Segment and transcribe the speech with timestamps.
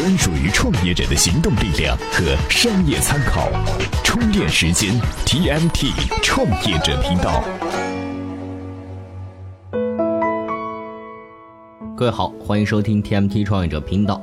[0.00, 3.50] 专属于创业者的行动力量和商业参考。
[4.02, 5.92] 充电时间，TMT
[6.22, 7.44] 创业者频道。
[11.94, 14.22] 各位好，欢迎收听 TMT 创业者频道。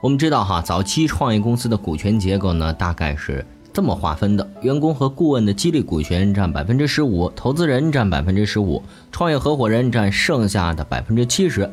[0.00, 11.70] 我们知道哈，早期创业公司的股权结构呢，大概是这么划分的：员工和顾问的激励股权占百分之十五，投资人占百分之十五，创业合伙人占剩下的百分之七十。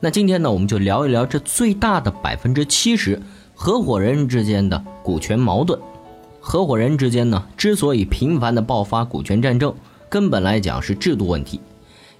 [0.00, 3.20] 那今天呢，我们就聊一聊这最大的百分之七十，
[3.52, 5.76] 合伙人之间的股权矛盾。
[6.38, 9.74] 合伙人之间呢，之所以频繁的爆发股权战争，
[10.08, 11.60] 根本来讲是制度问题。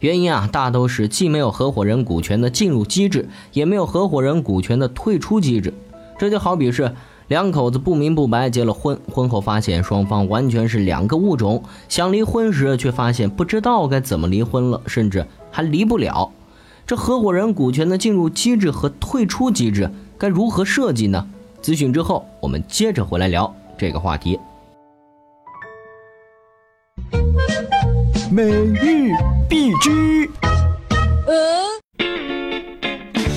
[0.00, 5.72] 原因啊，大都是既没有合伙人股权的进入机制，也没有合伙人股权的退出机制。
[6.18, 6.92] 这就好比是
[7.28, 16.32] 两口子不明不白结了婚，婚后发现双方完全是两个物种，想离婚时却发现不知道该怎么离婚了，甚至还离不了。
[16.88, 21.28] 这合伙人股权的进入机制和退出机制该如何设计呢？
[21.60, 24.40] 咨询之后，我们接着回来聊这个话题。
[28.32, 29.12] 每日
[29.50, 30.30] 必知。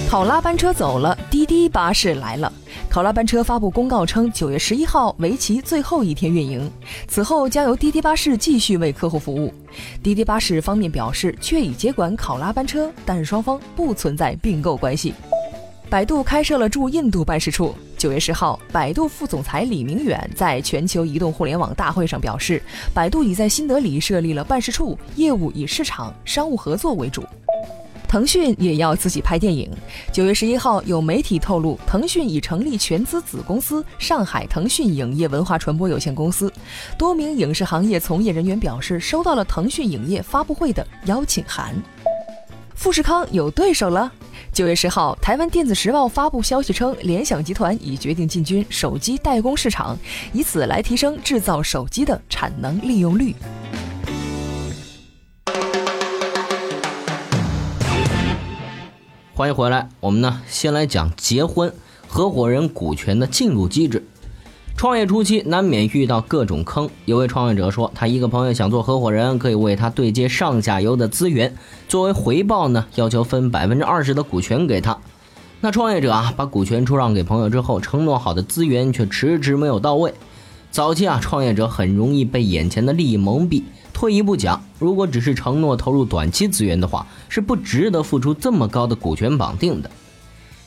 [0.09, 2.53] 考拉班车走了，滴滴巴士来了。
[2.91, 6.69] 考拉班车发布公告称，九月十一号为其最后一天运营，
[7.07, 9.53] 此后将由滴滴巴士继续为客户服务。
[10.03, 15.13] 滴滴巴士方面表示，确已接管考拉班车，但是双方不存在并购关系。
[15.89, 17.73] 百度开设了驻印度办事处。
[17.97, 22.61] 九月十号，百度副总裁李明远在全球移动互联网大会上表示，
[22.93, 27.23] 百度已在新德里设立了办事处，业务以市场、商务合作为主。
[28.11, 29.71] 腾讯也要自己拍电影。
[30.11, 36.51] 九月十一号，有媒体透露，腾讯已成立全资子公司上海腾讯影业文化传播有限公司。
[36.97, 41.73] 多名影视行业从业人员表示，收到了腾讯影业发布会的邀请函。
[42.75, 44.11] 富士康有对手了。
[44.51, 49.97] 九月十号，台湾电子时报发布消息称，联想集团已决定进军手机代工市场，
[50.33, 53.33] 以此来提升制造手机的产能利用率。
[59.41, 61.73] 欢迎回来，我们呢先来讲结婚
[62.07, 64.05] 合伙人股权的进入机制。
[64.77, 66.87] 创业初期难免遇到各种坑。
[67.05, 71.55] 有位创业者说，他一个朋友想做合伙人，可以为他对接上下游的资源，
[71.87, 74.95] 作为回报呢，要求分百分之二十的股权给他。
[75.61, 80.13] 那创业者啊，把股权出让给朋友之后，承诺好的资源却迟迟没有到位。
[80.69, 83.63] 早期啊，创业者很容易被眼前的利益蒙蔽。
[84.01, 89.91] 退一步讲，如果只是承诺投入短期资源的话，是不值得付出这么高的股权绑定的。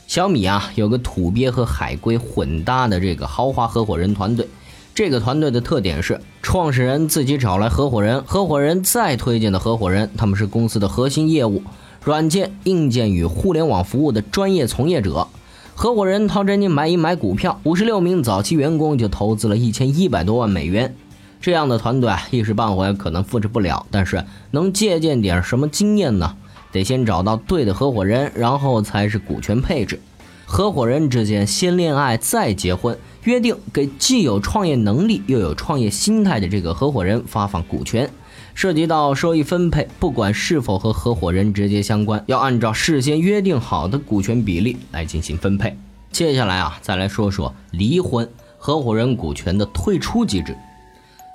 [0.06, 4.47] 小米啊，有个土鳖和海归混搭的这个豪华合伙人团队。
[4.95, 11.61] 这个团队的特点是，创始人自己找来合伙人，合伙人再推荐的合伙人，他们是公司的核心业务、
[12.05, 15.27] 软件、硬件与互联网服务的专业从业者。
[15.75, 20.95] 合伙人掏真金买一买股票，五十六名早期员工就投资了一千一百多万美元。
[21.44, 26.34] 这样的团队啊，一时半会可能复制不了，但是能借鉴点什么经验呢？
[26.72, 30.00] 得先找到对的合伙人，然后才是股权配置。
[30.47, 38.09] 合伙人之间先恋爱再结婚，约定给既有创业能力又有创业心态的这个合伙人发放股权。
[38.54, 45.77] 涉及到收益分配，不管是否和合伙人直接相关，要按照事先约定好的股权比例来进行分配。
[46.10, 50.56] 接下来啊，再来说说离婚合伙人股权的退出机制。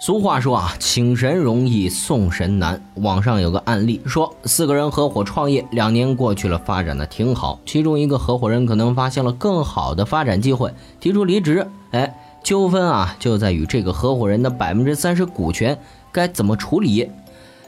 [0.02, 2.82] 俗话说啊，请神容易送神难。
[2.96, 7.60] 网上有个案例说，四个人合伙创业，两年过去了，发展的挺好。
[7.66, 11.68] 其中一个合伙人可能发现了更好的发展机会，提出离职。
[11.92, 15.78] 哎，纠纷啊就在于这个合伙人的百分之三十股权
[16.14, 17.12] 该怎么处理。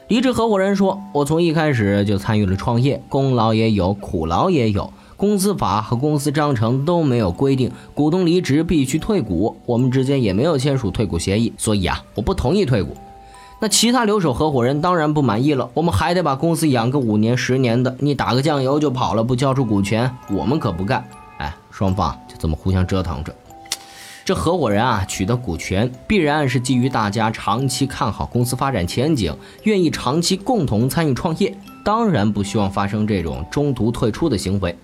[0.08, 4.90] 离职合伙人说：“我从一开始就参与了创业，功劳也有，苦劳也有。”
[5.22, 12.96] 公司法和公司章程都没有规定股东离职必须退股，我们之间也没有签署退股协议，所以啊，我不同意退股。
[13.60, 21.08] 那其他留守合伙人当然不满意了，我们还得把公司养个五年十年的，你打个酱油就跑了，不交出股权，我们可不干。
[21.36, 23.32] 哎，双方就这么互相折腾着。
[24.24, 29.32] 这合伙人啊，取得股权必然是基于大家长期看好公司发展前景，
[29.62, 34.76] 愿意长期共同参与创业，当然不希望发生这种中途退出的行为。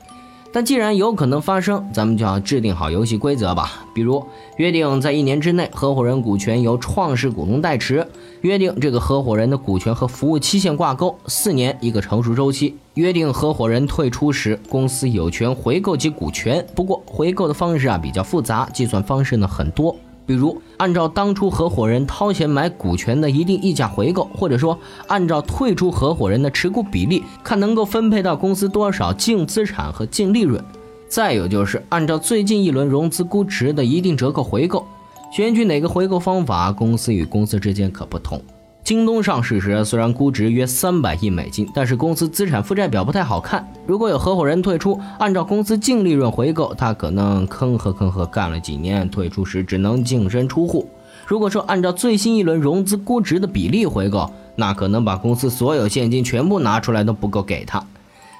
[0.50, 3.84] 但既然有可能发生，咱们就要制定好游戏规则吧。
[3.94, 4.24] 比如
[4.56, 8.02] 约定在一年之内，合伙人股权由创始股东代持；
[8.40, 16.66] 约定这个合伙人的股权和服务期限挂钩，四年一个成熟周期；约定合伙人退出时，公司有权回购其股权。
[16.74, 19.94] 不过回购的方式啊比较复杂，计算方式呢很多。
[20.28, 30.62] 比如，按照当初合伙人掏钱买股权的一定溢价回购，或者说按照退出合伙人的持股比例，看能够分配到公司多少净资产和净利润。
[31.08, 34.86] 再有就是按照最近一轮融资估值的一定折扣回购。
[35.32, 38.38] 选取哪个回购方法，公司与公司之间可不同。
[38.88, 43.70] 京东上市时虽然估值约三百亿美金，但是公司资产负债表不太好看。
[43.86, 50.88] 如果有合伙人退出，按照公司净利润回购，他可能吭喝吭喝干了几年，退出时只能净身出户。
[51.26, 57.84] 如果说按照最新一轮融资估值的比例回购，那可能把公司所有现金全部拿出来都不够给他。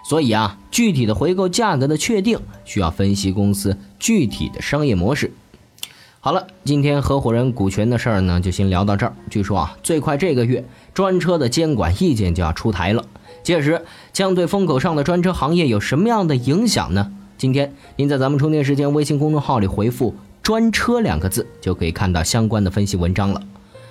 [0.09, 5.31] 所以啊，具体的回购价格的确定需要分析公司具体的商业模式。
[6.21, 9.15] 好了，今天合伙人股权的事儿呢，就先聊到这儿。
[9.31, 13.05] 据说啊，最快这个月专车的监管意见就要出台了，
[13.45, 17.13] 届时将对风口上的专车行业有什么样的影响呢？
[17.39, 23.41] 今天您在咱们充电时间微信公众号里回复“专车”两个字，就可以看到相关的分析文章了。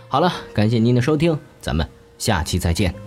[0.09, 1.87] 好了，感谢您的收听，咱们
[2.17, 3.06] 下期再见。